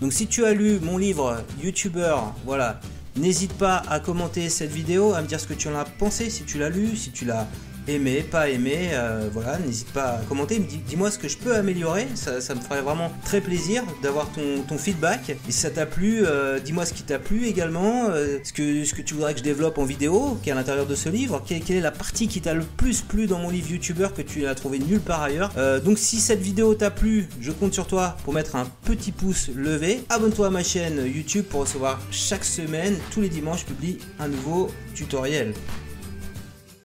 Donc 0.00 0.12
si 0.12 0.28
tu 0.28 0.44
as 0.44 0.54
lu 0.54 0.78
mon 0.80 0.98
livre 0.98 1.42
YouTuber, 1.64 2.16
voilà, 2.44 2.80
n'hésite 3.16 3.52
pas 3.52 3.82
à 3.88 4.00
commenter 4.00 4.48
cette 4.48 4.70
vidéo, 4.70 5.14
à 5.14 5.22
me 5.22 5.26
dire 5.26 5.40
ce 5.40 5.46
que 5.46 5.54
tu 5.54 5.68
en 5.68 5.74
as 5.74 5.84
pensé, 5.84 6.30
si 6.30 6.44
tu 6.44 6.58
l'as 6.58 6.70
lu, 6.70 6.96
si 6.96 7.10
tu 7.10 7.24
l'as 7.24 7.46
aimé, 7.88 8.24
pas 8.28 8.48
aimé, 8.48 8.90
euh, 8.92 9.28
voilà, 9.32 9.58
n'hésite 9.58 9.92
pas 9.92 10.04
à 10.04 10.18
commenter, 10.28 10.58
dis- 10.58 10.78
dis-moi 10.78 11.10
ce 11.10 11.18
que 11.18 11.28
je 11.28 11.36
peux 11.36 11.54
améliorer, 11.54 12.06
ça, 12.14 12.54
me 12.54 12.60
ferait 12.60 12.82
vraiment 12.82 13.12
très 13.24 13.40
plaisir 13.40 13.82
d'avoir 14.02 14.28
ton, 14.30 14.78
feedback. 14.78 15.30
Et 15.30 15.52
si 15.52 15.60
ça 15.60 15.70
t'a 15.70 15.86
plu, 15.86 16.26
euh, 16.26 16.58
dis-moi 16.58 16.84
ce 16.84 16.92
qui 16.92 17.04
t'a 17.04 17.18
plu 17.18 17.46
également, 17.46 18.08
euh, 18.10 18.38
ce, 18.42 18.52
que, 18.52 19.02
tu 19.02 19.14
voudrais 19.14 19.32
que 19.32 19.38
je 19.38 19.44
développe 19.44 19.78
en 19.78 19.84
vidéo, 19.84 20.36
qui 20.42 20.48
est 20.48 20.52
à 20.52 20.56
l'intérieur 20.56 20.86
de 20.86 20.94
ce 20.94 21.08
livre, 21.08 21.42
quelle, 21.46 21.62
est 21.70 21.80
la 21.80 21.92
partie 21.92 22.26
qui 22.26 22.40
t'a 22.40 22.54
le 22.54 22.64
plus 22.64 23.02
plu 23.02 23.26
dans 23.26 23.38
mon 23.38 23.50
livre 23.50 23.70
YouTuber 23.70 24.08
que 24.16 24.22
tu 24.22 24.46
as 24.46 24.54
trouvé 24.54 24.78
nulle 24.78 25.00
part 25.00 25.22
ailleurs? 25.22 25.52
Donc 25.84 25.98
si 25.98 26.16
cette 26.16 26.40
vidéo 26.40 26.74
t'a 26.74 26.90
plu, 26.90 27.28
je 27.40 27.52
compte 27.52 27.72
sur 27.72 27.86
toi 27.86 28.16
pour 28.24 28.34
mettre 28.34 28.56
un 28.56 28.66
petit 28.84 29.12
pouce 29.12 29.48
levé. 29.54 30.02
Abonne-toi 30.08 30.48
à 30.48 30.50
ma 30.50 30.64
chaîne 30.64 31.00
YouTube 31.06 31.44
pour 31.48 31.60
recevoir 31.60 32.00
chaque 32.10 32.44
semaine, 32.44 32.96
tous 33.12 33.20
les 33.20 33.28
dimanches, 33.28 33.60
je 33.60 33.66
publie 33.66 33.98
un 34.18 34.28
nouveau 34.28 34.70
tutoriel. 34.94 35.54